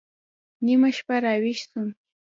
نيمه 0.65 0.89
شپه 0.97 1.15
راويښ 1.23 1.59
سوم. 1.69 1.89